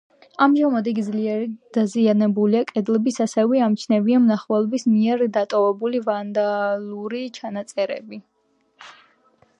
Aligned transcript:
ამჟამად 0.43 0.87
იგი 0.91 1.01
ძლიერ 1.09 1.43
დაზიანებულია, 1.77 2.63
კედლებს 2.71 3.21
ასევე 3.27 3.61
ამჩნევია 3.67 4.23
მნახველების 4.25 4.89
მიერ 4.95 5.25
დატოვებული 5.37 6.05
ვანდალური 6.09 7.25
წარწერები. 7.39 8.23